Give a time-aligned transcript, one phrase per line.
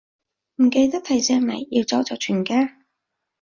[0.55, 2.79] 唔記得提醒你，要走就全家